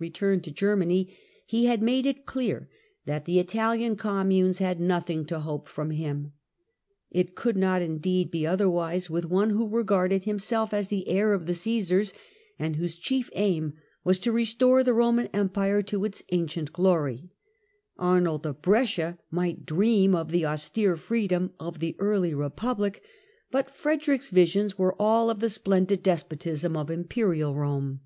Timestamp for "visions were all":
24.30-25.28